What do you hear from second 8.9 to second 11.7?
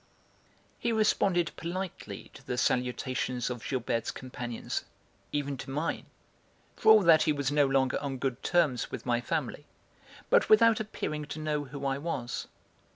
my family, but without appearing to know